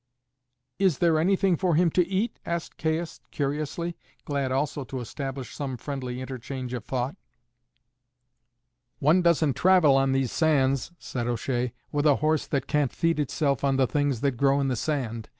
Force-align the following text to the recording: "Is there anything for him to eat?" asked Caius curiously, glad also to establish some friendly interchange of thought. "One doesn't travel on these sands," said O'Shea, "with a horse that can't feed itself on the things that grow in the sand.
"Is 0.79 0.97
there 0.97 1.19
anything 1.19 1.55
for 1.57 1.75
him 1.75 1.91
to 1.91 2.03
eat?" 2.07 2.39
asked 2.43 2.79
Caius 2.79 3.21
curiously, 3.29 3.95
glad 4.25 4.51
also 4.51 4.83
to 4.85 4.99
establish 4.99 5.53
some 5.53 5.77
friendly 5.77 6.21
interchange 6.21 6.73
of 6.73 6.83
thought. 6.83 7.15
"One 8.97 9.21
doesn't 9.21 9.53
travel 9.55 9.95
on 9.97 10.11
these 10.11 10.31
sands," 10.31 10.91
said 10.97 11.27
O'Shea, 11.27 11.73
"with 11.91 12.07
a 12.07 12.15
horse 12.15 12.47
that 12.47 12.65
can't 12.65 12.91
feed 12.91 13.19
itself 13.19 13.63
on 13.63 13.75
the 13.77 13.85
things 13.85 14.21
that 14.21 14.37
grow 14.37 14.59
in 14.59 14.69
the 14.69 14.75
sand. 14.75 15.29